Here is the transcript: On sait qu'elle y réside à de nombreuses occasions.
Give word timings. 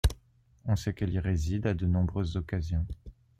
On 0.65 0.75
sait 0.75 0.95
qu'elle 0.95 1.13
y 1.13 1.19
réside 1.19 1.67
à 1.67 1.75
de 1.75 1.85
nombreuses 1.85 2.35
occasions. 2.35 2.87